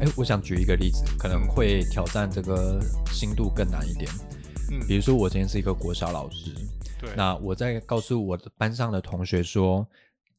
[0.00, 2.80] 哎，我想举一个例子，可能会挑战这个
[3.10, 4.10] 心度更难一点。
[4.70, 6.52] 嗯，比如说，我今天是一个国小老师，
[7.00, 9.86] 对，那我在告诉我的班上的同学说，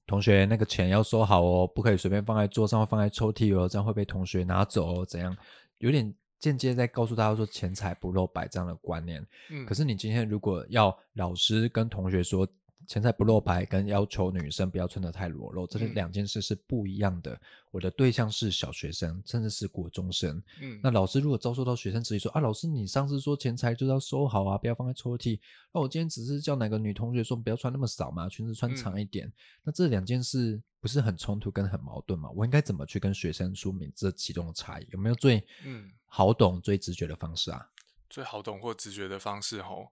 [0.05, 5.35] 同学那个钱要收好哦，不可以随便放在桌上或放在抽屉哦，这样会被同学拿走哦，怎样？
[5.79, 6.13] 有点
[6.45, 9.25] 间接在告诉大家说钱财不露白这样的观念。
[9.49, 12.47] 嗯，可是你今天如果要老师跟同学说
[12.87, 17.39] 钱财不露白，跟要求女生不要穿得太裸露，这两件事是不一样的。
[17.71, 20.41] 我的对象是小学生，甚至是国中生。
[20.61, 25.39] 嗯，那老师如果遭受到学生质疑说啊，老师你上次说钱财就是要收好啊，不要放在抽屉。
[25.71, 29.31] 那我今天只是叫哪个女同学说不要穿那么少嘛，裙子穿长一点。
[29.63, 32.29] 那这两件事不是很冲突跟很矛盾吗？
[32.31, 34.87] 我应该怎么去跟学生说明这其中的差异？
[34.91, 37.69] 有没有最嗯好懂、最直觉的方式啊？
[38.09, 39.87] 最好懂或直觉的方式吼，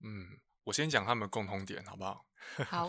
[0.00, 0.26] 嗯，
[0.64, 2.24] 我先讲他们共同点好不好？
[2.68, 2.86] 好，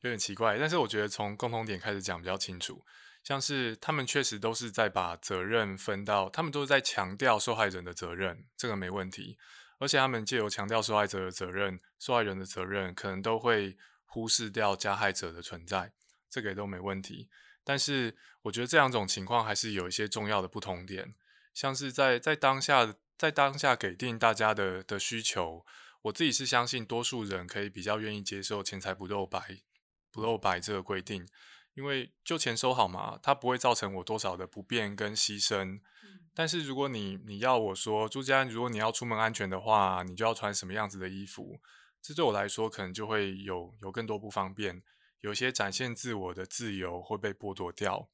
[0.00, 2.84] 有点奇怪，但是我觉得从共同点开始讲比较清楚。
[3.22, 9.38] 像是他们确实都是在把责任分到，他们都是在强调受害人的责任，这个没问题。
[9.78, 15.92] 而且他们借由强调受害者的责任、受害人的责任，可能都会忽视掉加害者的存在，
[16.28, 17.28] 这个也都没问题。
[17.64, 21.14] 但是我觉得这两种情况还是有一些重要的不同点，
[21.54, 25.64] 像是在在当下在当下给定大家的的需求，
[26.02, 29.60] 我自己是相信多数人可以比较愿意接受钱财不露白
[30.10, 31.28] 不露白这个规定，
[31.74, 35.80] 因为就钱收好嘛，它不会造成我多少的不便跟牺牲。
[36.32, 41.60] 但是如果你你要我说，朱家安，如果你要出门安全的话，你就要穿什么样子的衣服？
[42.00, 44.82] 这对我来说可能就会有有更多不方便，
[45.20, 48.08] 有些展现自我的自由会被剥夺掉。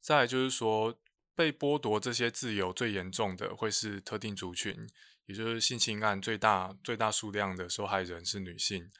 [0.00, 0.98] 再来就是说，
[1.34, 4.88] 被剥夺这些自由最严重的会是特定族群，
[5.30, 8.90] 也就是性侵案最大最大数量的受害人是女性。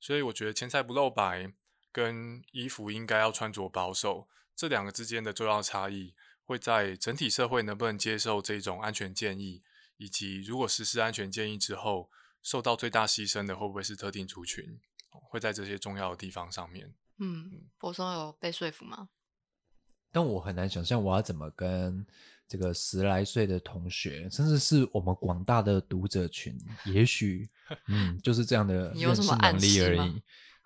[0.00, 1.52] 所以我觉得钱财不露白
[1.92, 9.62] 跟衣服应该要穿着保守这两个之间的重要差异，会在整体社会能不能接受这种安全建议，
[9.98, 12.10] 以及如果实施安全建议之后，
[12.42, 14.80] 受到最大牺牲的会不会是特定族群，
[15.10, 16.92] 会在这些重要的地方上面。
[17.18, 19.10] 嗯，博松有被说服吗？
[20.10, 22.04] 但我很难想象我要怎么跟
[22.48, 27.48] 这个十来岁的同学，甚至是我们广大的读者群，也许
[27.86, 30.22] 嗯就是这样的认识能力而已。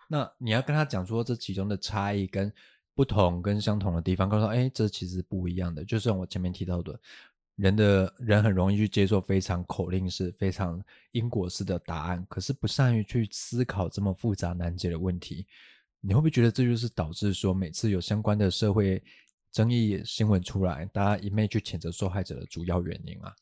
[0.08, 2.52] 那你要跟他讲说这其中的差异跟
[2.94, 5.84] 不同跟相同的地方，告诉他，哎，这其实不一样的。
[5.84, 7.00] 就像我前面提到的，
[7.56, 10.82] 人的人很容易去接受非常口令式、非常
[11.12, 15.46] 因果式的答案，可是不善于去思考这么复杂难解的问题。
[16.00, 19.02] 你会不会觉得这就是导致说每次有相关的社会
[19.52, 23.36] 争议新闻出来，大家一昧去谴责受害者的主要原因啊？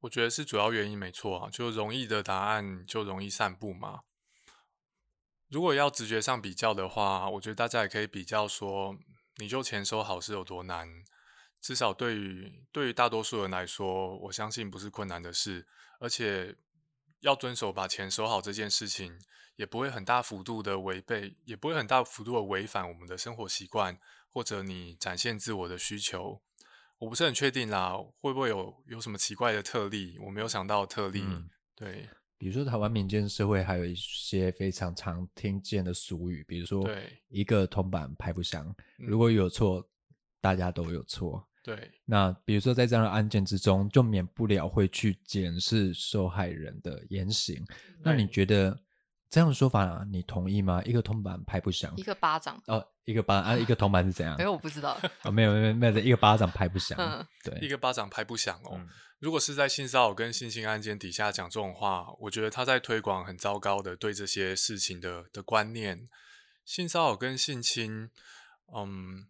[0.00, 4.02] 我觉得是主要原因没错啊，就容易的答案就容易散布嘛。
[5.48, 8.94] 如果要直觉上比较的话，我觉得大家也可以比较说，
[9.38, 10.86] 你就钱收好是有多难。
[11.60, 15.66] 至少对于对于大多数人来说，我相信不是困难的事，
[15.98, 16.54] 而且
[17.20, 19.18] 要遵守把钱收好这件事情，
[19.58, 23.98] 也不会很大幅度的违背，也不会很大幅度的违反我们的生活习惯，
[24.30, 26.40] 或者你展现自我的需求。
[26.98, 30.16] 我不是很确定啦，会不会有有什么奇怪的特例？
[30.20, 31.22] 我没有想到特例。
[31.24, 38.64] 嗯对比如说台湾民间社会还有一些非常常听见的俗语，比如说对一个铜板拍不响，
[38.98, 39.84] 嗯如果有错，
[40.40, 41.44] 大家都有错。
[41.64, 47.64] 对，那比如说在这样的案件之中，就免不了会去检视受害人的言行。
[48.00, 48.80] 那你觉得
[49.30, 50.82] 这样的说法、你同意吗？
[50.84, 54.48] 一个铜板拍不响一，个巴掌，哦，一个巴啊，一个铜板是怎样哎，？
[54.48, 54.98] 我不知道。
[55.22, 56.98] 哦，没有没有没有，一个巴掌拍不响。
[56.98, 58.72] 嗯对，一个巴掌拍不响哦。
[58.74, 58.88] 嗯
[59.20, 66.06] 如果是在性骚扰跟性侵案件底下讲这种话，我觉得他在推广很糟糕的对这些事情的的观念。
[66.64, 68.10] 性骚扰跟性侵，
[68.72, 69.26] 嗯，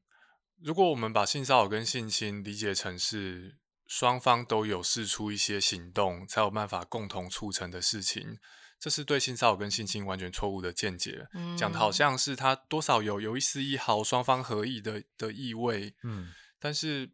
[0.60, 8.38] 如果我们把性骚扰跟性侵理解成是双方都有试出一些行动，才有办法共同促成的事情，
[8.78, 11.26] 这是对性骚扰跟性侵完全错误的见解。
[11.58, 17.10] 讲的好嗯像是他多少有有一丝一毫双方合意的的意味，嗯但是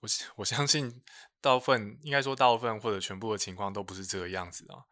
[0.00, 1.02] 我相我相信
[1.40, 4.84] 大部分应该说大部分或者全部的情况都不是这个样子啊，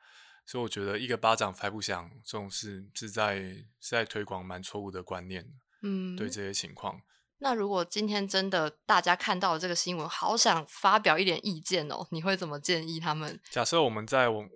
[0.45, 5.47] 所以我觉得一个巴掌拍不响这种事是在是在推广蛮错误的观念，
[5.83, 7.01] 嗯，对这些情况。
[7.39, 13.39] 那如果今天真的大家看到了这个新闻，好想发表一点意见哦，你会怎么建议他们？
[13.51, 14.49] 假设我们在网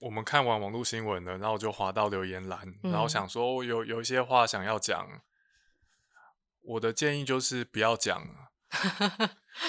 [0.00, 5.22] 我们看完网络新闻了，然后就滑到留言栏，然后嗯想说有有一些话想要讲，
[6.62, 8.26] 我的建议就是不要讲，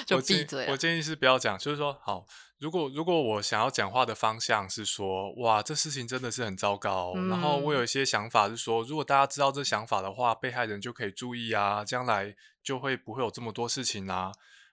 [0.05, 0.71] 就闭嘴了。
[0.73, 2.25] 我建议是不要讲，就是说，好，
[2.59, 12.33] 如果如果我想要讲话的方向是说，哇，这事情真的是很糟糕，然后我有嗯一些想法是说，如果大家知道这想法的话，被害人就可以注意啊，将来
[12.63, 14.31] 就会不会有这么多事情啊。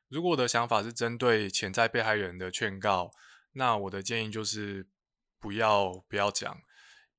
[0.08, 3.10] 如果我的想法是针对潜在被害人的劝告，
[3.54, 4.86] 那我的建议就是
[5.40, 6.60] 不要不要讲，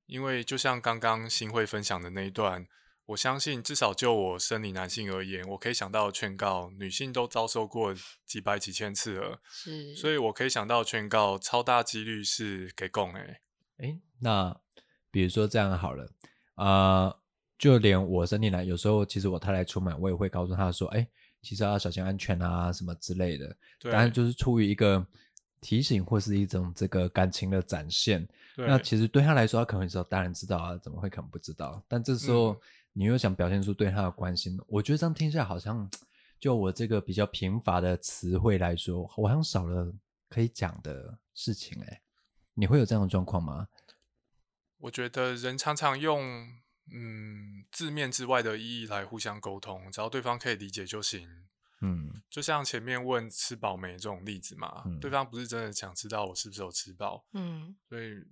[0.05, 2.67] 因为就像刚刚新会分享的那一段，
[3.07, 7.95] 我相信至少就我生理男性而言，我可以想到的劝告，女性都遭受过
[8.25, 13.41] 几百几千次了，是，所以我可以想到的劝告，超大几率是给供诶、
[13.77, 14.59] 诶，那
[15.09, 16.11] 比如说这样好了，
[16.55, 17.15] 啊，
[17.57, 21.07] 就连我生理男，有时候其实我太太出门，我也会告诉她说，哎，
[21.41, 23.47] 其实要小心安全啊，什么之类的。
[23.79, 25.05] 对，当然就是出于一个
[25.61, 28.27] 提醒或是一种这个感情的展现。
[28.55, 31.81] 那其实对他来说，他可能会说当然知道啊，怎么会可能不知道？
[31.87, 32.59] 但这时候、嗯
[32.91, 35.89] 你又想表现出对他的关心，我觉得这样听起来好像，
[36.39, 39.93] 就我这个比较贫乏的词汇来说，我好像少了
[40.27, 42.01] 可以讲的事情哎、
[42.55, 43.67] 你会有这样的状况吗？
[44.79, 46.49] 我觉得人常常用
[46.91, 51.45] 嗯字面之外的意义来互相沟通，只要对方可以理解就行。
[51.81, 58.23] 嗯就像前面问吃饱没这种例子嘛，嗯对方不是真的想知道我是不是有吃饱，嗯所以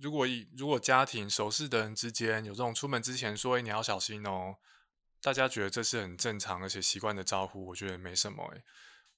[0.00, 4.56] 如果以如果家庭熟识的人之间有这种出门之前说“哎、你要小心哦”，
[5.22, 8.64] 大家觉得这是很正常而且习惯的招呼，我觉得没什么哎。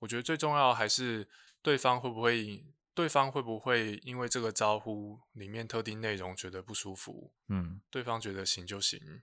[0.00, 1.26] 我觉得最重要还是
[1.62, 7.80] 对方会不会对方会不会因为这个招呼里面特定内容觉得不舒服，嗯。
[7.90, 9.22] 对方觉得行就行。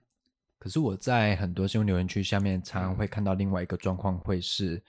[0.62, 4.80] 可是我在很多新闻留言区下面，常常会嗯看到另外一个状况，会是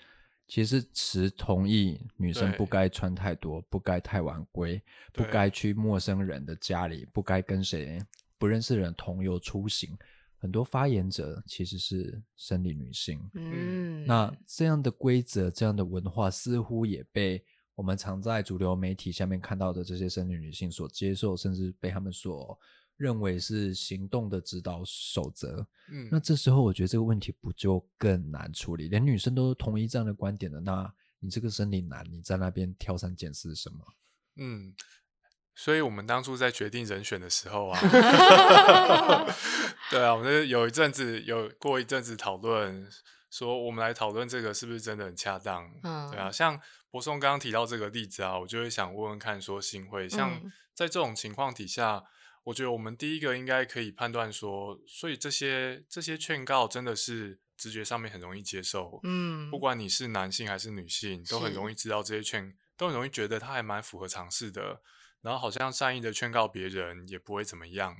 [0.48, 4.80] 其实持同意女生不该穿太多，不该太晚归，
[5.14, 8.00] 不该去陌生人的家里，不该跟谁
[8.38, 9.98] 不认识的人同游出行。
[10.38, 17.44] 很多发言者其实是生理女性，嗯，那这样的规则、这样的文化，似乎也被
[17.74, 22.56] 我们常在主流媒体下面看到的这些生理女性所接受，甚至被他们所
[22.98, 25.66] 认为是行动的指导守则。
[25.92, 28.88] 嗯，那这时候，我觉得这个问题不就更难处理？
[28.88, 33.80] 连女生都同意这样的观点的，那你这个生理男，你在那边挑三拣四什么？
[34.38, 34.74] 嗯，
[35.56, 37.80] 所以我们当初在决定人选的时候啊，
[39.92, 42.90] 对啊，我们有一阵子有过一阵子讨论，
[43.30, 45.70] 说我们来讨论这个是不是真的很恰当？
[45.84, 46.60] 嗯对啊，嗯像
[46.90, 52.04] 博松刚刚提到这个例子啊，我就会想问问看，说新会像嗯在这种情况底下，
[52.44, 64.82] 我觉得我们第一个应该可以判断说，所以这些这些劝告真的是直觉上面很容易接受，嗯，不管你是男性还是女性，都很容易知道这些劝，都很容易觉得他还蛮符合常识的，
[65.22, 67.96] 然后好像善意的劝告别人也不会怎么样，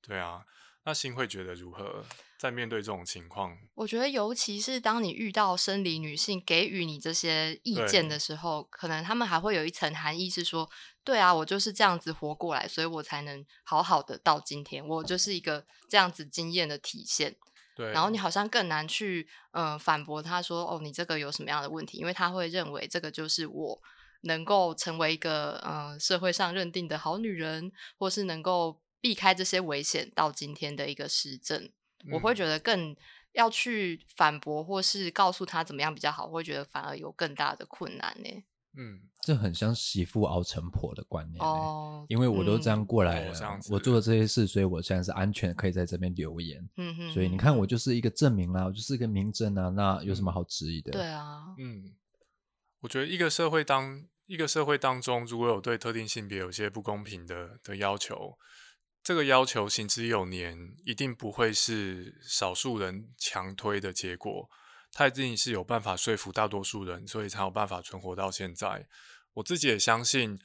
[0.00, 0.44] 对啊。
[0.84, 2.04] 那新会觉得如何？
[2.36, 10.68] 在面对这种情况，我觉得，尤其是当你遇到生理女性给予你这些意见的时候，可能他们还会有一层含义是说，
[11.02, 17.34] 对啊，我就是这样子活过来，所以我才能好好的到今天，我就是一个这样子经验的体现。
[17.74, 21.96] 对，然后你好像更难去呃反驳他说，哦，你这个有什么样的问题？
[21.96, 23.80] 因为他会认为这个就是我
[24.22, 31.70] 能够成为一个呃社会上认定的好女人，或是能够避开这些危险到今天的一个实证。
[32.10, 32.96] 我会嗯觉得更
[33.32, 38.30] 要去反驳或是告诉他怎么样比较好，我会觉得反而有更大的困难呢。
[38.78, 41.46] 嗯，这很像媳妇熬成婆的观念、欸。
[41.46, 46.66] 哦，因为我都这样嗯过来了，哦这样子我做了这些事，所以我现在是安全，可以在这边留言。
[46.78, 50.92] 嗯哼所以你看，我就是一个证明啦，我就是一个明证啊，那有什么好质疑的？
[50.92, 51.94] 对啊，嗯，
[52.80, 58.38] 我觉得一个社会当一个社会当中，如果有对特定性别有些不公平的的要求，
[59.04, 64.48] 这个要求行之有年，一定不会是少数人强推的结果，
[64.90, 68.88] 它一定是有办法说服大多数人，所以才有办法存活到现在。
[69.34, 70.38] 我自己也相信，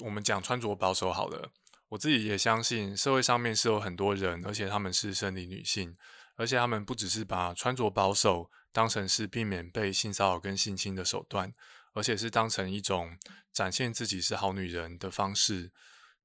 [0.00, 1.52] 我们讲穿着保守好了，
[1.90, 5.94] 我自己也相信社会上面是有很多人，而且他们是生理女性，
[6.34, 11.54] 而且他们不只是把穿着保守当成是避免被性骚扰跟性侵的手段，
[11.92, 13.16] 而且是当成一种
[13.52, 15.70] 展现自己是好女人的方式，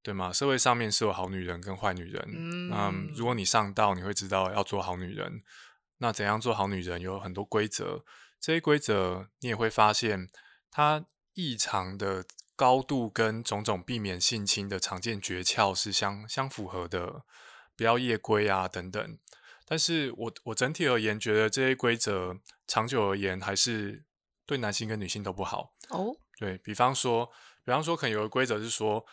[0.02, 0.32] 对吗？
[0.32, 2.24] 社会上面是有好女人跟坏女人，
[2.72, 5.44] 嗯如果你上道，你会知道要做好女人。
[6.00, 8.06] 那怎样做好女人有很多规则，
[8.40, 10.30] 这些规则你也会发现，
[10.70, 12.24] 它异常的
[12.56, 17.24] 高度跟种种避免性侵的常见诀窍是相相符合的，
[17.76, 19.18] 不要夜归啊等等。
[19.66, 22.38] 但是我我整体而言，觉得这些规则
[22.68, 24.06] 长久而言还是
[24.46, 25.74] 对男性跟女性都不好。
[25.90, 27.26] 哦，对比方说，
[27.66, 29.06] 比方说，可能有个规则是说，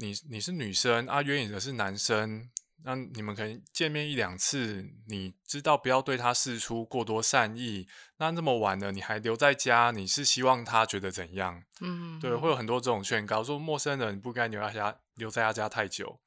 [0.00, 2.50] 你你是女生啊，约你的是男生，
[2.84, 7.86] 那你们可能见面一两次，你知道不要对他示出过多善意。
[8.16, 11.62] 那这么晚了，你还留在家，你是希望他觉得怎样？
[11.82, 16.18] 嗯，对，会有很多这种劝告，说陌生人不该留在家留在他家太久。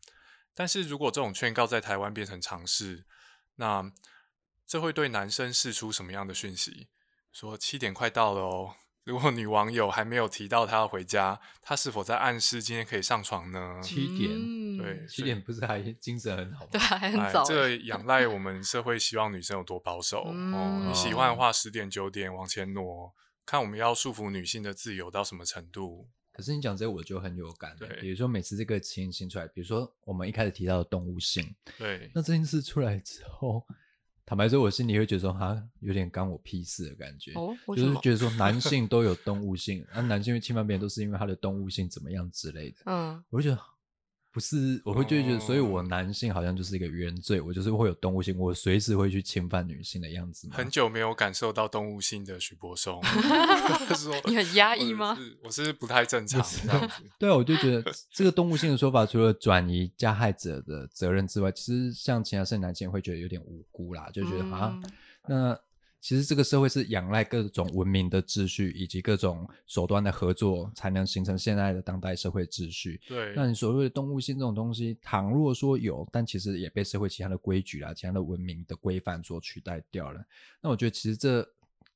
[0.53, 3.05] 但是如果这种劝告在台湾变成常事，
[3.55, 3.91] 那
[4.67, 6.89] 这会对男生释出什么样的讯息？
[7.31, 8.75] 说七点快到了哦。
[9.03, 13.79] 如果女网友还没有提到她要回家，她是否在暗示今天可以上床呢？
[13.83, 16.69] 七点，嗯对，七点不是还精神很好吗？
[16.71, 17.43] 对，还很哎，早。
[17.43, 20.85] 这个仰赖我们社会希望女生有多保守、哦。
[20.87, 23.13] 你喜欢的话，十点九点往前挪，
[23.45, 26.07] 看我们要束缚女性的自由到什么程度。
[26.31, 33.63] 可是你讲这个我就很有感，对比如说每次这个情形出来，比如说我们一开始提到的动物性，对，那这件事出来之后，
[34.25, 37.33] 坦白说，我心里会觉得说，哈，有点干我屁事的感觉。
[37.75, 42.77] 就是觉得说 男性都有动物性，那、男性会侵犯别人都是因为他的动物性怎么样之类的。
[42.85, 43.61] 嗯，我就觉得
[44.33, 50.55] 不是，我会就会觉得，所以哦我男性好像就是一个原罪，我就是会有动物性，我随时会去侵犯女性的样子嘛。
[50.57, 52.99] 很久没有感受到动物性的许柏松，
[53.95, 57.03] 说你很压抑我吗是我是不太正常这样子。
[57.19, 64.91] 对啊，我就觉得 这个动物性的说法，除了转移加害者的责任之外，其实像其他是男性会觉得有点无辜啦，就觉得啊，嗯
[65.25, 65.59] 那
[66.03, 72.99] 其实这个社会是仰赖各种文明的秩序以及各种手段的合作，才能形成现在的当代社会秩序。
[73.07, 80.21] 对，那你所谓的动物性这种东西，倘若说有，但其实也被社会其他的规矩啦、其他的文明的规范所取代掉了。
[80.59, 81.47] 那我觉得其实这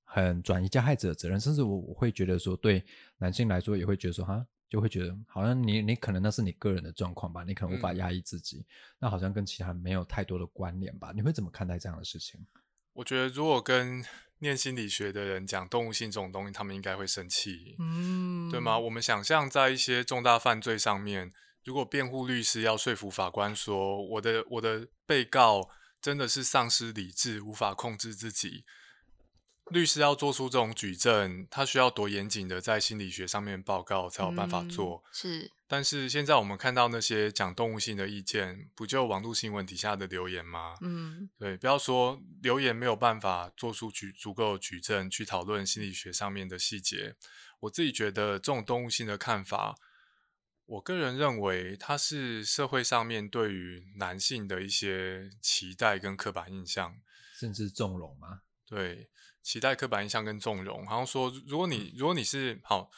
[0.06, 2.82] 很转移加害者的责任，甚至我我会觉得说，对
[3.18, 8.66] 男性来说也会觉得说，哈，就会觉得好像你你可能那是你个人的状况吧，你可能无法嗯压抑自己，
[9.00, 11.12] 那好像跟其他没有太多的关联吧？
[11.14, 12.40] 你会怎么看待这样的事情？
[12.98, 14.04] 我觉得如果跟
[14.40, 17.76] 念心理学的人讲动物性这种东西，他们应该会生气。
[17.78, 18.78] 嗯，对吗？？
[18.80, 21.32] 我们想象在一些重大犯罪上面，
[21.64, 25.70] 如果辩护律师要说服法官说，我的我的被告
[26.02, 28.66] 真的是丧失理智，无法控制自己，
[29.70, 35.04] 律师要做出这种举证，他需要多严谨的在心理学上面报告才有办法嗯做。
[35.12, 40.78] 是，但是现在我们看到那些讲动物性的意见，不就网络新闻底下的留言吗？
[40.82, 47.16] 嗯对，不要说留言没有办法做出举足够的举证去讨论心理学上面的细节。
[47.62, 49.76] 我自己觉得这种动物性的看法，
[50.66, 56.96] 我个人认为它是社会上面对于男性的一些期待跟刻板印象。
[57.40, 58.42] 甚至纵容吗？
[58.66, 59.10] 对，
[59.48, 62.92] 期待刻板印象跟纵容，好像说，如果你如果你是好，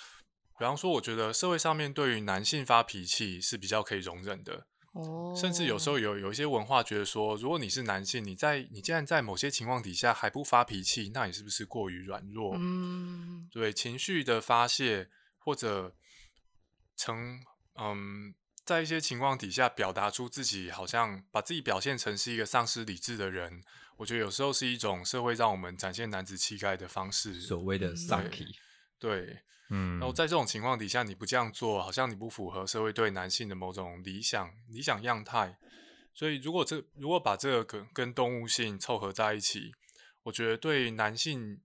[0.57, 12.55] 比方说，我觉得社会上面对于男性发脾气是比较可以容忍的，哦，甚至有时候有有一些文化觉得说，如果你是男性，你在你既然在某些情况底下还不发脾气，那你是不是过于软弱？
[12.57, 13.47] 嗯。
[13.51, 15.95] 对情绪的发泄，或者
[16.97, 17.39] 成
[17.75, 18.33] 嗯，
[18.65, 23.63] 在一些情况底下表达出自己好像把自己表现成是一个丧失理智的人，
[23.97, 27.41] 我觉得有时候是一种社会让我们展现男子气概的方式。
[27.41, 28.47] 所谓的 “sucky”
[28.99, 29.39] 对，
[29.69, 35.57] 嗯，然后在这种情况底下，你不这样做，好像你不符合社会对男性的某种理想理想样态。
[36.13, 39.71] 所以，如果这如果把这个跟跟动物性凑合在一起，
[40.23, 41.61] 我觉得对男性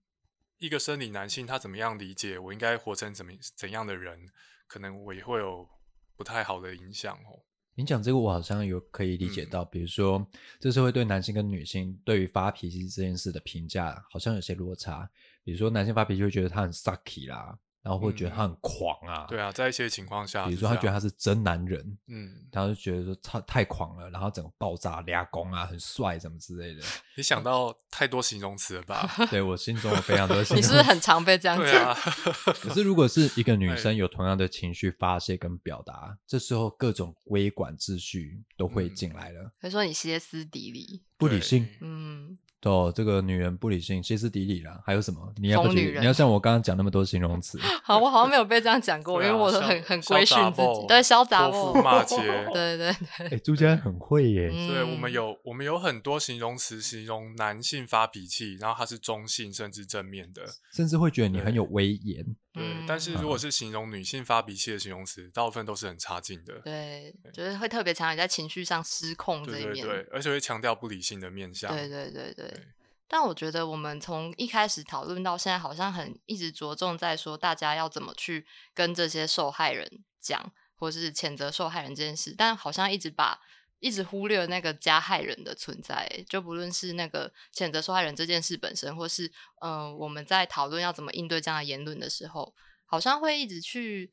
[0.58, 4.28] 一个生理男性他怎么样理解我应该活成怎么怎样的人，
[4.68, 5.68] 可能我也会有
[6.16, 7.42] 不太好的影响哦。
[7.76, 10.24] 你讲这个，我好像有可以理解嗯到，比如说，
[10.60, 15.10] 这社会对男性跟女性对于发脾气这件事的评价，好像有些落差。
[15.42, 19.26] 比如说，男性发脾气会觉得他很 sucky 啦，然后会觉得他很狂啊。
[19.28, 26.82] 对啊，在一些情况下，比如说他觉得他是真男人，嗯，然后就觉得说他太狂了，然后整个爆炸、俩攻啊，很帅什么之类的。
[27.16, 29.08] 你想到太多形容词了吧？
[29.30, 31.84] 对我心中有非常多 形容词你是不是很常被这样对讲？
[31.90, 31.94] 啊，
[32.60, 39.52] 可是如果是一个女哎生有同样的情绪发泄跟表达，这时候各种规管秩序都会嗯进来了。
[39.60, 42.38] 可以说你歇斯底里，不理性，嗯，
[42.70, 45.20] 哦，这个女人不理性、歇斯底里啦，还有什么？
[45.36, 52.16] 你要不疯女人你要像我刚刚讲那么多形容词， 好，我好像没有被这样讲过， 因为我都很很潇规训自己，对，潇洒泼骂街
[52.52, 54.50] 对对哎、对，朱家很会耶。
[54.52, 60.42] 嗯对，我们有我们有很多形容词形容男性发脾气，然后他是中性甚至正面的。
[60.72, 62.24] 甚至会觉得你很有威严。
[62.54, 66.60] 对，嗯但是如果是形容女性发脾气的形容词，大部分都是很差劲的。
[66.60, 71.70] 对，就是会特别强调你在情绪上失控这一面，对对对，而且会强调不理性的面向。
[71.74, 72.66] 对对对对对
[73.06, 79.88] 但我觉得我们从一开始讨论到现在，好像很一直着重在说大家要怎么去跟这些受害人
[80.20, 83.40] 讲，或是谴责受害人这件事，但好像一直把
[83.84, 92.54] 一直忽略那个加害人的存在，就不论是那个谴责受害人这件事本身，或是呃我们在讨论要怎么应对这样的言论的时候，
[92.86, 94.10] 好像会一直去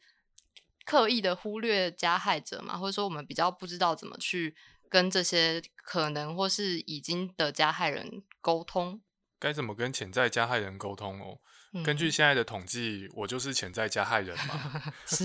[0.83, 4.53] 刻意的忽略加害者嘛，或者说我们比较不知道怎么去
[4.89, 9.01] 跟这些可能或是已经的加害人沟通？
[9.39, 11.39] 该怎么跟潜在加害人沟通哦？
[11.85, 14.91] 根据嗯现在的统计，我就是潜在加害人嘛。
[15.07, 15.23] 是，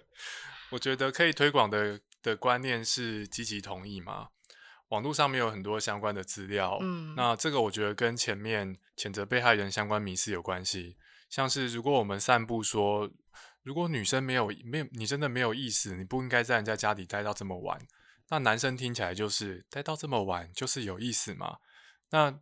[0.68, 4.28] 我觉得可以推广的的观念是积极同意嘛。
[4.88, 10.96] 网络上面有很多相关的资料，嗯那这个我觉得跟前面谴责被害人相关迷思有关系。
[11.28, 13.08] 像是如果我们散布说，
[13.62, 17.80] 如果女生没有没有你真的没有意思，你不应该在人家家里待到这么晚，
[18.30, 21.58] 那男生听起来就是待到这么晚就是有意思嘛。
[22.10, 22.40] 那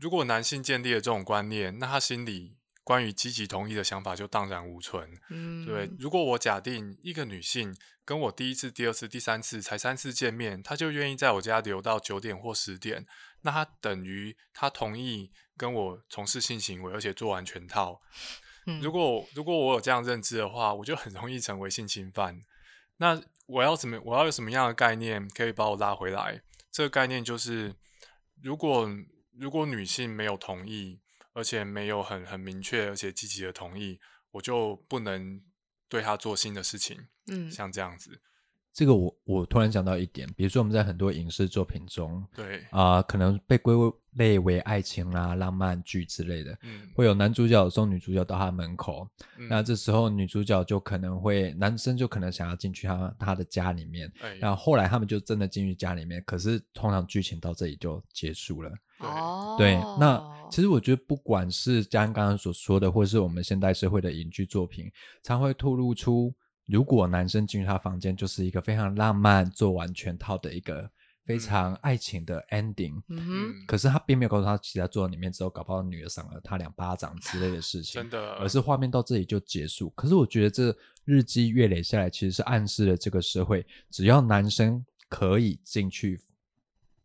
[0.00, 5.08] 如果男性建立了这种观念，那他心里关于积极同意的想法就荡然无存。
[5.30, 7.74] 嗯，对，如果我假定一个女性
[8.04, 13.06] 跟我第一次、第二次、第三次才三次见面，她就愿意在我家留到九点或十点，
[13.42, 18.00] 那她等于她同意跟我从事性行为，而且做完全套。
[18.66, 22.40] 嗯如果如果我有这样认知的话，我就很容易成为性侵犯。
[22.98, 24.00] 那我要怎么？
[24.04, 26.42] 我要有什么样的概念可以把我拉回来？
[26.70, 27.74] 这个概念就是，
[28.40, 28.88] 如果
[29.36, 31.00] 如果女性没有同意，
[31.32, 33.98] 而且没有很很明确而且积极的同意，
[34.32, 35.40] 我就不能
[35.88, 38.20] 对他做新的事情，嗯像这样子。
[38.74, 43.74] 这个我我突然想到一点，比如说我们在很多影视作品中对，啊、可能被归
[44.12, 58.72] 类为爱情啦、浪漫剧之类的，嗯，会有男主角送女主角到他门口，嗯那这时候女主角就可能会，男生就可能想要进去他他的家里面，哎，然后后来他们就真的进去家里面，可是通常剧情到这里就结束了。
[59.02, 64.90] 对哦，对，那其实我觉得不管是嘉恩刚刚所说的，或是我们现代社会的影剧作品，
[65.22, 66.32] 常会透露出，
[66.66, 70.88] 如果男生进入他房间，就是一个非常浪漫、做完全套的一个
[71.24, 73.00] 非常爱情的 ending。
[73.08, 77.94] 嗯哼，嗯，可是他并没有告诉他，其他坐在里面之后，搞不好女儿赏了他两巴掌之类的事 情。
[78.02, 79.88] 真的，而是画面到这里就结束。
[79.90, 86.20] 可是我觉得这日积月累下来，其实是暗示了这个社会，只要男生可以进去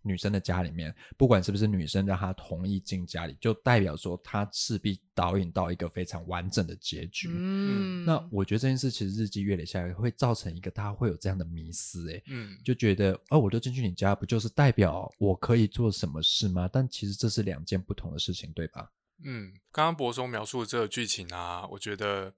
[0.08, 7.28] 女生的家里面，不管是不是女生让她同意进家里，就代表说她势必导引到一个非常完整的结局。
[7.30, 16.70] 嗯，那我觉得这件事其实日积月累下来，会造成一个大家会有这样的迷思，诶，嗯，就觉得哦，我就进去你家，不就是代表我可以做什么事吗？
[16.72, 18.92] 但其实这是两件不同的事情，对吧？
[19.24, 22.32] 嗯，刚刚博松描述的这个剧情啊，我觉得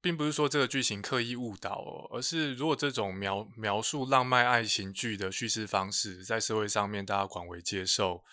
[0.00, 8.24] 并不是说这个剧情刻意误导哦，而是如果这种描描述浪漫爱情剧的叙事方式在社会上面大家广为接受，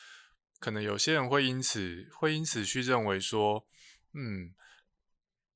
[0.60, 3.66] 可能有些人会因此会因此去认为说，
[4.14, 4.54] 嗯，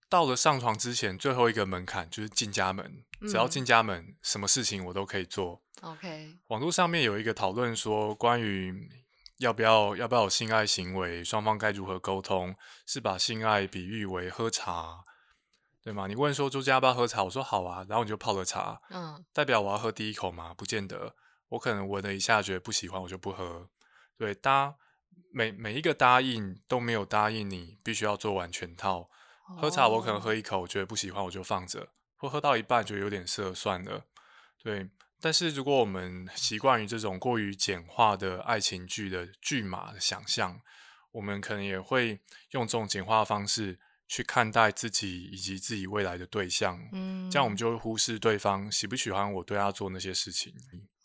[0.10, 5.62] 到了上床之前最后一个门槛就是进家门，只要嗯进家门，什么事情我都可以做。
[5.82, 8.90] OK，网络上面有一个讨论说，关于
[9.38, 15.04] 要不要要不要有性爱行为，双方该如何沟通，是把性爱比喻为喝茶，
[15.84, 16.08] 对吗？
[16.08, 20.54] 你问说朱家要不要喝茶，我说好啊，然后你就泡了茶，嗯代表我要喝第一口吗？
[20.54, 21.16] 不见得，
[21.50, 23.70] 我可能闻了一下觉得不喜欢，我就不喝。
[24.18, 24.76] 对，答
[25.32, 29.10] 每每一个答应都没有答应你必须要做完全套。
[29.58, 31.88] 喝茶我可能哦喝一口，我觉得不喜欢我就放着，
[32.18, 34.06] 或喝到一半觉得有点涩，算了。
[34.62, 34.90] 对，
[35.22, 40.62] 但是如果我们习惯于这种过于简化的爱情剧的剧码的想象，
[41.14, 42.20] 我们可能也会
[42.52, 46.78] 用这种简化的方式去看待自己以及自己未来的对象。
[46.92, 50.52] 嗯，这样我们就会忽视对方喜不喜欢我对他做那些事情。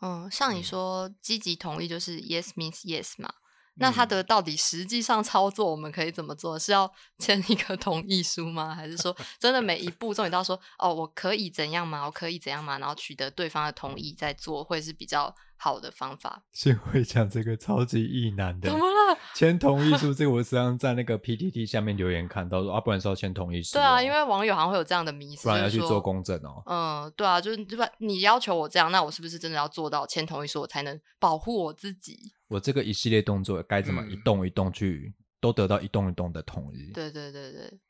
[0.01, 3.33] 嗯，像你嗯说积极同意就是 yes means yes 嘛，
[3.77, 6.59] 那他嗯的到底实际上操作我们可以怎么做？
[6.59, 8.75] 是要 签一个同意书吗？
[8.75, 12.05] 还是说 真的每一步骤你都要说哦，我可以怎样吗？
[12.07, 12.79] 我可以怎样吗？
[12.79, 16.45] 然后取得对方的同意再做，会是比较好的方法。
[16.53, 19.19] 先会讲这个超级意难的怎么了？
[19.35, 26.63] 签同意书， 这个我实际上在那个 PTT 下面留言看到说啊，不然是要签同意书、对啊，因为网友好像会有这样的迷思，不然要去做公证哦。
[26.67, 27.89] 嗯，对啊，就是对吧？
[27.99, 32.19] 你要求我这样，那我是不是真的要做到签同意书，我才能保护我自己？
[32.49, 36.93] 我这个一系列动作该怎么一嗯动一动去，都得到一动一动的同意。
[36.93, 37.81] 对对对对，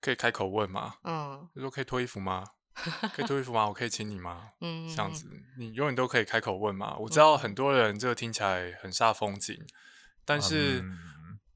[0.00, 0.94] 可以开口问吗？
[1.04, 2.42] 嗯就说可以脱衣服吗？
[3.12, 3.68] 可以脱衣服吗？
[3.68, 4.50] 我可以亲你吗？
[4.60, 5.26] 嗯，这样子，
[5.58, 6.96] 你永远都可以开口问嘛。
[6.98, 9.56] 我知道很多人这个听起来很煞风景，
[10.24, 10.98] 但是、嗯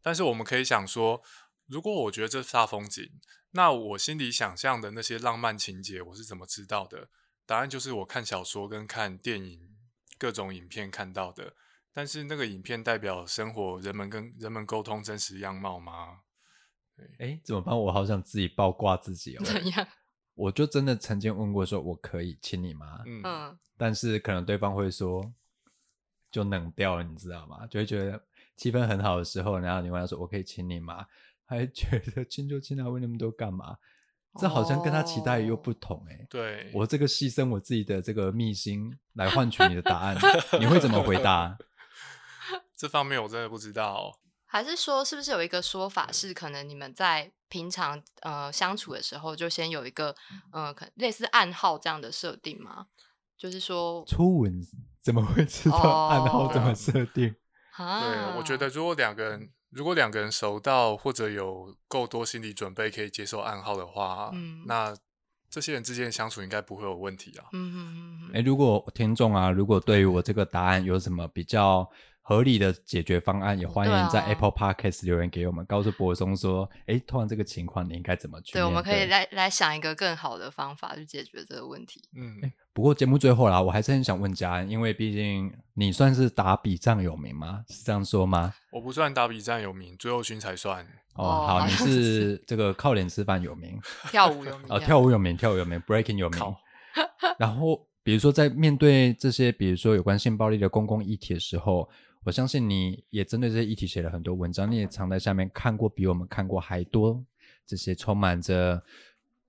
[0.00, 1.22] 但是我们可以想说，
[1.66, 3.04] 如果我觉得这煞风景，
[3.50, 7.10] 那我心里想象的那些浪漫情节，我是怎么知道的？
[7.44, 9.60] 答案就是我看小说跟看电影
[10.16, 11.54] 各种影片看到的。
[11.92, 16.20] 但是那个影片代表生活人们跟人们沟通真实样貌吗？
[17.18, 17.78] 哎，怎么办？
[17.78, 19.42] 我好想自己爆挂自己哦。
[19.44, 19.86] 怎样？
[20.38, 23.00] 我就真的曾经问过说，我可以亲你吗？
[23.04, 25.32] 嗯嗯但是可能对方会说，
[26.30, 27.66] 就冷掉了，你知道吗？
[27.66, 28.22] 就会觉得
[28.56, 31.04] 气氛很好的时候，然后你问他说我可以亲你吗？
[31.44, 33.76] 还觉得亲就亲啊，问那么多干嘛？
[34.38, 40.16] 这好像跟他期待又哦不同哎、对，我这个牺牲我自己的这个秘辛来换取你的答案，
[40.60, 41.58] 你会怎么回答？
[42.76, 44.20] 这方面我真的不知道。
[44.50, 50.14] 还是说，是不是有一个说法是，可能你们在平常呃相处的时候，就先有一个
[50.50, 52.86] 呃，可类似暗号这样的设定吗？
[53.36, 54.60] 就是说，初吻
[55.00, 57.34] 怎么会知道暗号怎么设定？
[57.76, 64.96] 啊，对，我觉得如果两个人如果两个人熟到或者有够多心理准备可以接受暗号的话，嗯那
[65.50, 67.44] 这些人之间的相处应该不会有问题啊。
[67.52, 71.88] 嗯，嗯嗯嗯哎，如果听众啊，如果对于我这个答案有什么比较
[72.28, 82.02] 合理的解决方案，也欢迎在啊 Apple Podcast 留言给我们，告诉博松说，哎，突然这个情况你应该怎么去对，我们可以对来来想一个更好的方法去解决这个问题。
[82.14, 87.64] 嗯，不过节目最后啦，我还是很想问嘉恩，因为毕竟你算是打比仗有名吗？
[87.70, 88.52] 是这样说吗？
[88.72, 90.84] 我不算打比战有名，最后勋才算。
[91.14, 96.54] 哦，哦好， 你是这个靠脸吃饭有名，跳舞有名 哦，跳舞有名，跳舞有名，breaking 有名。
[97.38, 101.88] 然后，比如说在面对这些，比如说有关性暴力的公共议题的时候，
[102.28, 107.24] 我相信你也针对这些议题写了很多文章，你也常在下面看过比我们看过还多
[107.66, 108.82] 这些充满着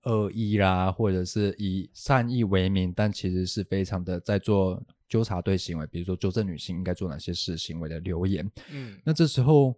[0.03, 8.49] 恶意啦，或者是以善意为名，但其实是非常的在做纠察队行为，比如说纠正女性应该做哪些事行为的留言。
[8.71, 9.75] 嗯，那这时候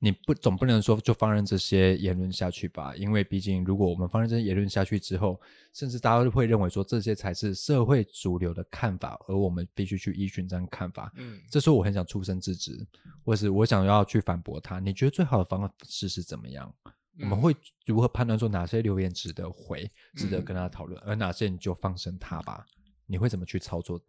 [0.00, 2.94] 你不总不能说就放任这些言论下去吧？
[2.94, 5.40] 因为毕竟如果我们放任这些言论下去之后，
[5.72, 11.12] 甚至大家都会认为说这些才是社会主流的看法，而我们必须去依循这样看法。
[11.16, 12.86] 嗯，这时候我很想出声制止，
[13.24, 14.78] 或是我想要去反驳他。
[14.78, 16.72] 你觉得最好的方式是怎么样？
[17.20, 22.64] 我们嗯会如何判断说哪些留言值得回，值得嗯跟他讨论，而哪些你就放生他吧？
[23.04, 24.00] 你会怎么去操作？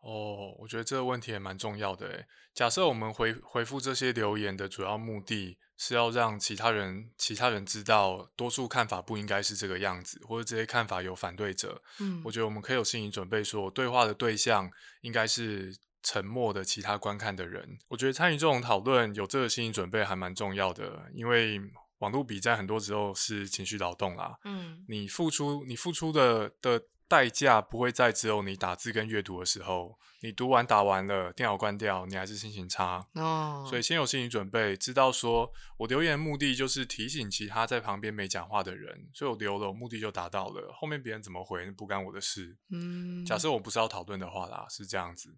[0.00, 2.26] 哦，我觉得这个问题也蛮重要的诶。
[2.54, 14.70] 假设我们回回复这些留言的主要目的是要让其他人其他人知道多数看法不应该是这个样子，或者这些看法有反对者，嗯我觉得我们可以有心理准备说，对话的对象
[15.02, 17.78] 应该是沉默的其他观看的人。
[17.88, 21.60] 我觉得参与这种讨论有这个心理准备还蛮重要的，因为
[21.98, 24.38] 网络比在很多时候是情绪劳动啦。
[24.44, 33.04] 嗯你付出你付出的的代价不会在只有你打字跟阅读的时候，你读完打完了，电脑关掉，你还是心情差。
[33.14, 40.72] 哦，所以先有心理准备，知道说我留言的目的就是提醒其他在旁边没讲话的人，所以我留了，我目的就达到了。
[40.72, 42.56] 后面别人怎么回不干我的事。
[42.70, 45.36] 嗯，假设我不是要讨论的话啦，是这样子。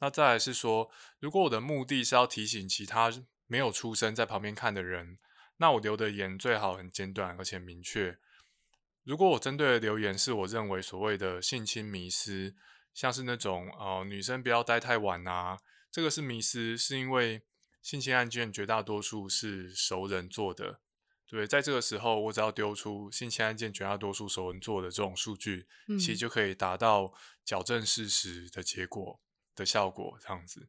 [0.00, 3.12] 那再来是说，如果我的目的是要提醒其他
[3.46, 5.18] 没有出声在旁边看的人，
[5.58, 8.18] 那我留的言最好很简短而且明确。
[9.04, 12.54] 如果我针对的留言是我认为所谓的性侵迷失，
[12.94, 15.58] 像是那种呃女生不要待太晚啊，
[15.90, 17.42] 这个是迷失，是因为
[17.80, 20.80] 性侵案件绝大多数是熟人做的。
[21.26, 25.66] 对，在这个时候，我只要丢出性侵案件绝大多数熟人做的这种数据，
[25.98, 27.12] 其实嗯就可以达到
[27.42, 29.18] 矫正事实的结果
[29.56, 30.68] 的效果，这样子。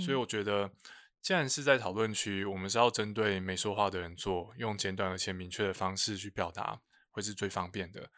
[0.00, 0.72] 所以嗯我觉得，
[1.20, 6.80] 既然是在讨论区，我们是要针对没说话的人做，用简短而且明确的方式去表达，
[7.18, 8.10] 会是最方便的。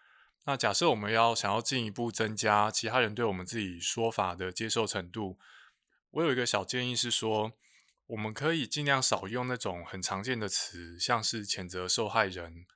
[0.45, 5.39] 那假设我们要想要进一步增加其他人对我们自己说法的接受程度，
[6.13, 7.53] 我有一个小建议是说，
[8.07, 12.67] 我们可以尽量少用那种很常见的词，像是谴责受害人。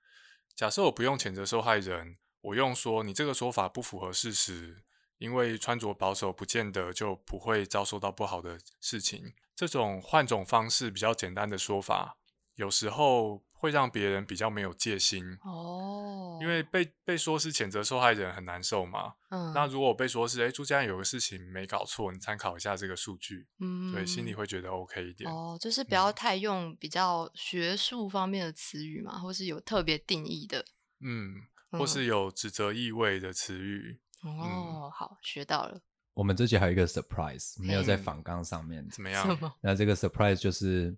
[0.54, 4.84] 假设我不用谴责受害人，我用说你这个说法不符合事实，
[5.18, 9.34] 因为穿着保守不见得就不会遭受到不好的事情。
[9.56, 12.18] 这种换种方式比较简单的说法，
[12.56, 15.24] 有时候会让别人比较没有戒心。
[15.42, 25.30] 哦，因为被被说是谴责受害人很难受嘛，嗯那如果我被说是哎朱家有个事情没搞错，你参考一下这个数据，嗯对，心里会觉得 OK 一点。
[25.30, 30.64] 哦，就是不要太用比较学术方面的词语嘛，或是有特别定义的。
[31.00, 31.34] 嗯，
[31.70, 35.80] 或嗯是有指责意味的词语，哦，好，学到了。
[36.14, 38.88] 我们这集还有一个 surprise，没有在嘿访纲上面。
[38.88, 39.52] 怎么样？
[39.60, 40.96] 那这个 surprise 就是，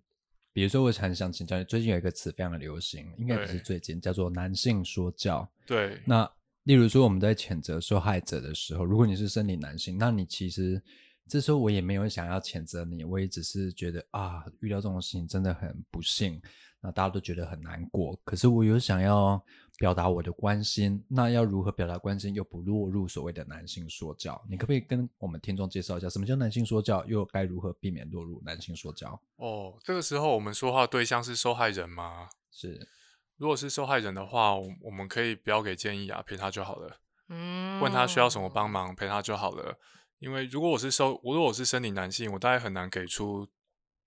[0.57, 5.47] 比如说我很想请教你，最近有一个词非常的流行，应该不是最近，叫做男性说教。
[5.67, 6.27] 对，那
[6.63, 10.83] 例如说我们在谴责受害者的时候，如果你是生理男性，那你其实
[11.29, 16.41] 这时候我也没有想要谴责你，我也只是觉得啊，遇到这种事情真的很不幸，
[16.81, 18.19] 那大家都觉得很难过。
[18.25, 19.39] 可是我有想要
[19.79, 24.43] 表达我的关心，那要如何表达关心又不落入所谓的男性说教？
[24.49, 29.21] 你可不可以跟我们听众介绍一下，什么叫男性说教，又该如何避免落入男性说教？
[29.37, 32.29] 哦，这个时候我们说话对象是受害人吗？
[32.51, 32.89] 是
[33.37, 36.97] 如果是受害人的话，我我们可以不要给建议啊，陪他就好了。
[37.29, 39.79] 嗯，问他需要什么帮忙，陪他就好了。
[40.19, 43.47] 因为如果我是收，如果我是生理男性，我大概很难给出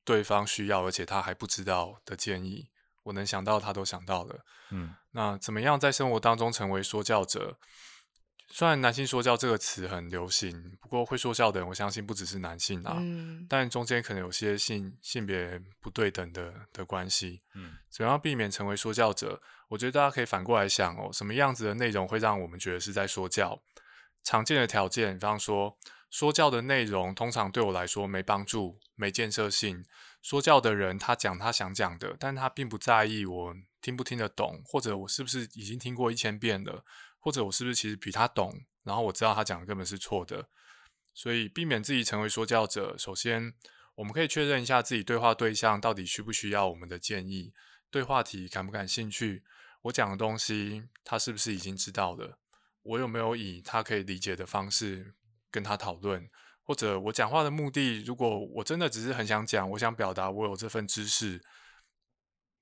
[0.03, 2.69] 对方需要而且他还不知道的建议。
[3.03, 4.45] 我能想到他都想到了。
[4.71, 7.57] 嗯那怎么样在生活当中成为说教者？
[8.51, 17.41] 虽然男性说教这个词很流行，不过会说教的人，我相信不只是男性啊，嗯但中间可能有些性性别不对等的的关系。
[17.53, 19.41] 嗯怎么样避免成为说教者？
[19.67, 23.61] 我觉得大家可以反过来想哦，什么样子的内容会让我们觉得是在说教？
[24.23, 25.77] 常见的条件，比方说，
[26.09, 29.85] 说教的内容通常对我来说没帮助、没建设性。
[30.21, 36.83] 说教的人他讲他想讲的，但他并不在意我听不听得懂，或者我是不是已经听过一千遍了，
[37.19, 38.53] 或者我是不是其实比他懂，
[38.83, 40.49] 然后我知道他讲的根本是错的。
[41.13, 43.53] 所以避免自己成为说教者，首先
[43.95, 47.53] 我们可以确认一下自己对话对象到底需不需要我们的建议，
[47.89, 49.43] 对话题感不感兴趣，
[49.83, 52.37] 我讲的东西他是不是已经知道了，
[52.83, 55.15] 我有没有以他可以理解的方式
[55.51, 56.29] 跟他讨论，
[56.69, 61.41] 或者我讲话的目的，如果我真的只是很想讲，我想表达我有这份知识，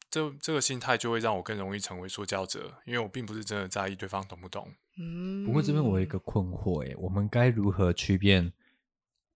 [0.10, 4.74] 这这个心态就会让我更容易成为说教者，因为我并不是真的在意对方懂不懂。
[4.98, 5.46] 嗯。
[5.46, 8.54] 不过这边我有一个困惑，诶，我们该如何区辨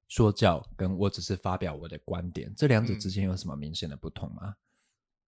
[0.08, 4.56] 说教跟我只是发表我的观点，这两者之间有什么明显的不同吗？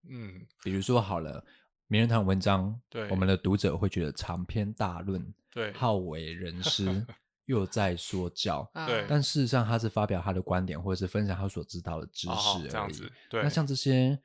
[0.10, 1.46] 嗯，比如说好了，
[1.88, 7.06] 名人堂文章，对我们的读者会觉得长篇大论，对，好为人师，
[7.46, 8.70] 又在说教。
[8.74, 12.70] 嗯对但事实上，他是发表他的观点，或者是分享他所知道的知哦识而已。
[12.70, 14.18] 这样子，对，那像这些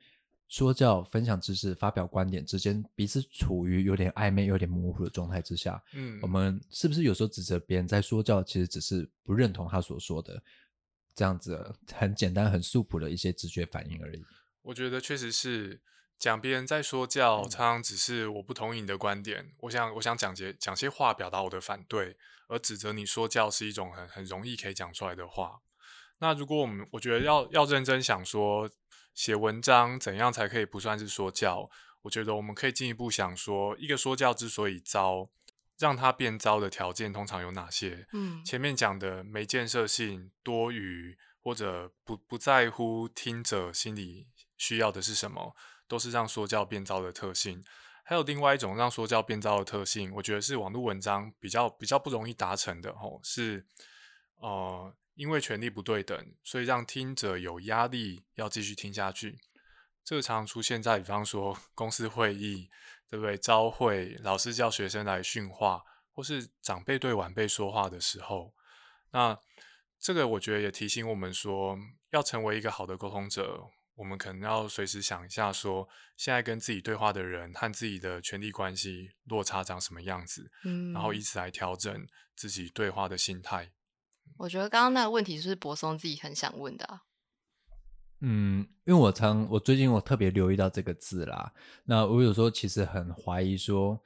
[0.47, 10.41] 说教、分享知识、发表观点之间，彼此处于有点暧昧、有点模糊的状态之下，嗯，我们是不是有时候指责别人在说教，其实只是不认同他所说的
[11.13, 14.23] 这样子很简单、很素朴的一些直觉反应而已？
[14.63, 15.79] 我觉得确实是
[16.19, 22.17] 讲别人在说教，常常只是我不同意你的观点，我想我想讲些讲些话表达我的反对，
[22.49, 25.61] 而指责你说教是一种很很容易可以讲出来的话。
[26.19, 28.69] 那如果我们我觉得要要认真想说
[29.13, 31.69] 写文章怎样才可以不算是说教，
[32.01, 35.29] 我觉得我们可以进一步想说，一个说教之所以糟，
[35.77, 38.05] 让它变糟的条件通常有哪些？
[38.11, 44.27] 嗯前面讲的没建设性、多余，或者不不在乎听者心里
[44.57, 45.55] 需要的是什么，
[45.89, 47.61] 都是让说教变糟的特性。
[48.03, 53.67] 还有另外一种让说教变糟的特性，我觉得是网络文章比较比较不容易达成的吼，是
[54.37, 59.37] 呃因为权力不对等，所以让听者有压力要继续听下去。
[60.03, 62.69] 这个常常出现在比方说公司会议，
[63.07, 63.37] 对不对？
[63.37, 68.53] 召会，老师叫学生来训话，或是长辈对晚辈说话的时候，
[69.11, 69.37] 那
[69.99, 71.77] 这个我觉得也提醒我们说，
[72.09, 73.67] 要成为一个好的沟通者，
[73.99, 75.85] 我们可能要随时想一下说，
[76.15, 83.71] 现在跟自己对话的人和自己的权力关系落差长什么样子，嗯然后以此来调整自己对话的心态。
[84.37, 87.01] 我觉得刚刚那个问题是不是博松自己很想问的啊？
[88.21, 91.53] 嗯，因为我常我最近我特别留意到这个字啦。
[91.83, 94.01] 那我有时候其实很怀疑说，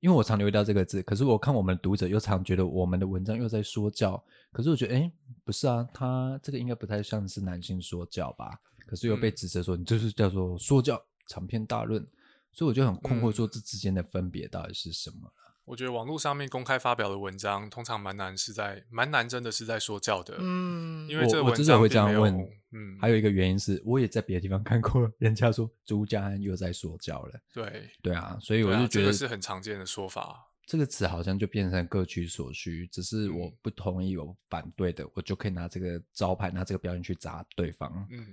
[0.00, 5.12] 因为我常留意到这个字，可是我看我们的读者又常觉得我们的文章又在说教，可是我觉得，哎，
[5.44, 8.58] 不是啊，他这个应该不太像是男性说教吧？
[8.92, 12.06] 可是又被嗯指责说你这是叫做说教，长篇大论，
[12.52, 15.32] 所以我就很困惑，嗯说这之间的分别到底是什么？
[15.64, 20.36] 我觉得网络上面公开发表的文章，通常蛮难是在蛮难，真的是在说教的。
[20.40, 30.48] 嗯，因为这个文我我之所以会这章并没有样问，嗯，还有一个原因是，我也在别的地方看过人家说朱家安又在说教了，对，对啊，所以我就觉得这个是很常见的说法。
[30.64, 38.06] 这个词好像就变成各取所需，只是我嗯不同意、我反对的，我就可以拿这个招牌、拿这个标签去砸对方。
[38.10, 38.26] 嗯，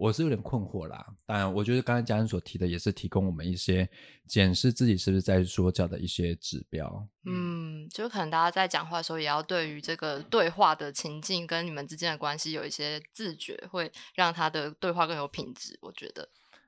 [0.00, 1.06] 我是有点困惑啦。
[1.26, 3.86] 当然，我觉得刚才嘉恩所提的也是提供我们一些
[4.26, 7.06] 检视自己是不是在说教的一些指标。
[7.26, 15.78] 嗯，就可能大家在讲话的时候，也要对于这个对话的情境跟你们之间的关系有一些自觉，会让他的对话更有品质。
[15.82, 16.26] 我觉得，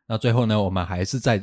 [0.08, 1.42] 那最后呢，我们还是再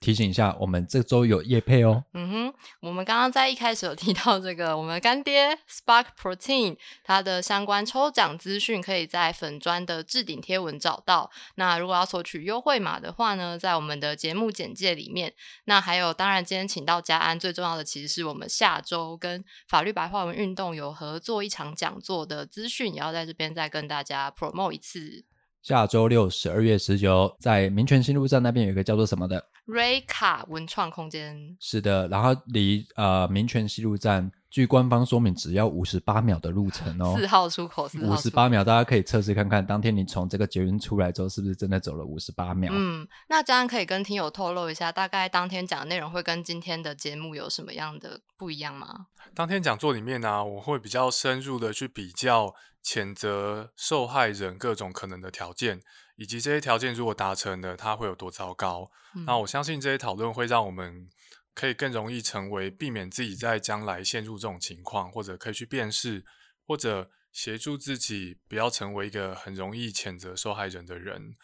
[0.00, 2.04] 提醒一下，我们这周有业配哦。
[2.12, 11.30] 嗯哼，我们刚刚在一开始有提到这个，我们干爹 Spark Protein，它的相关抽奖资讯可以在粉砖的置顶贴文找到。
[11.54, 15.32] 那如果要索取优惠码的话呢，在我们的节目简介里面。
[15.64, 25.24] 那还有，当然今天请到嘉安，最重要的其实是我们下周跟法律白话文运动有合作一场讲座的资讯，也要在这边再跟大家 promote 一次。
[25.66, 37.14] 下周六十二月十九，在民权新路站那边有一个叫做什么的，瑞卡文创空间，是的，然后离呃民权西路站，据官方说明，只要五十八秒的路程哦。
[37.14, 42.70] 四号出口，五十八秒，大家可以测试看看，当天你从这个捷运出来之后，是不是真的走了五十八秒？
[42.72, 49.08] 嗯，那这样可以跟听友透露一下，大概当天讲的内容会跟今天的节目有什么样的不一样吗？
[49.34, 55.82] 当天讲座里面呢、我会比较深入的去比较谴责受害人各种可能的条件，
[56.16, 58.90] 以及这些条件如果达成了，它会有多糟糕。
[59.26, 61.10] 那嗯我相信这些讨论会让我们
[61.56, 66.22] 可以更容易成为避免自己在将来陷入这种情况，或者可以去辨识，
[66.66, 71.34] 或者协助自己不要成为一个很容易谴责受害人的人。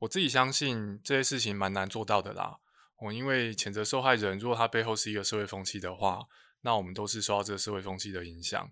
[0.00, 2.58] 我自己相信这些事情蛮难做到的啦。
[2.98, 6.26] 我因为谴责受害人，如果他背后是一个社会风气的话，
[6.60, 8.70] 那我们都是受到这个社会风气的影响，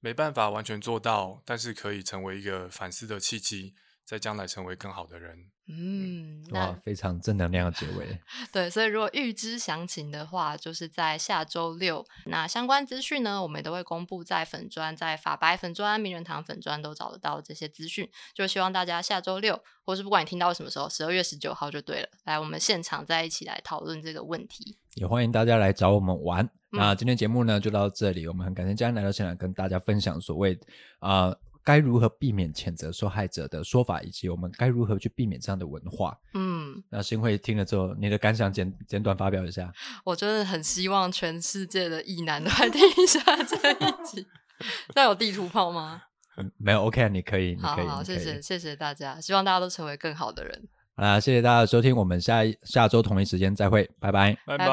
[0.00, 5.50] 没办法完全做到，但是可以成为一个反思的契机，在将来成为更好的人。
[5.66, 8.20] 嗯，哇那，非常正能量的结尾。
[8.52, 12.04] 对，所以如果预知详情的话，就是在下周六。
[12.26, 18.06] 那相关资讯呢，我们也都会公布在粉砖、在法白粉砖、名人堂粉砖都找得到这些资讯。
[18.34, 24.76] 就希望大家下周六，或是不管你听到什么时候，十二月十九号就对了，来我们现场再一起来讨论这个问题。
[24.96, 26.44] 也欢迎大家来找我们玩。
[26.44, 30.58] 嗯那今天节目呢就到这里，我们很感谢嘉恩来到现场，跟大家分享所谓
[30.98, 36.16] 啊、呃该如何避免谴责受害者的说法，以及我们该如何去避免这样的文化。
[36.34, 39.72] 嗯，那新会听了之后，你的感想简简短发表一下。
[40.04, 44.26] 我真的很希望全世界的异男都来听一下这一集。
[44.94, 46.02] 那有地图炮吗？
[46.36, 50.68] 嗯没有 OK，啊你可以，你可以，好好，你可以谢谢谢谢大家，希望大家都成为更好的人。
[50.96, 54.36] 好啦，谢谢大家的收听，我们下一下周同一时间再会，拜拜。
[54.44, 54.68] 拜拜拜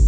[0.00, 0.07] 拜